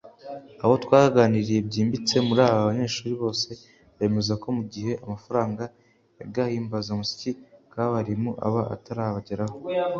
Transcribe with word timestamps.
Abo 0.63 0.73
twaganiriye 0.83 1.59
byimbitse 1.67 2.15
muri 2.27 2.41
aba 2.49 2.67
banyeshuri 2.69 3.11
bose 3.21 3.49
bemeza 3.97 4.33
ko 4.41 4.47
mu 4.57 4.63
gihe 4.73 4.91
amafaranga 5.03 5.63
y’agahimbazamusyi 6.17 7.29
k’abarimu 7.71 8.31
aba 8.47 8.61
atarabageraho 8.75 9.55